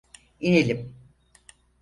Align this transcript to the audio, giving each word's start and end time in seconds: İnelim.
İnelim. 0.39 0.95